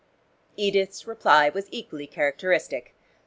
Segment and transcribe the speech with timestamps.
[0.57, 2.95] Edith's reply was equally characteristic.